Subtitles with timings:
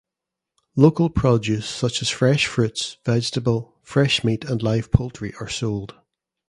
[0.75, 5.93] Local produce such as fresh fruits, vegetable, fresh meat and live poultry are sold.